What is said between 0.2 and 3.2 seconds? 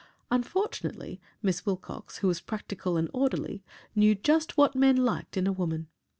Unfortunately, Miss Wilcox, who was practical and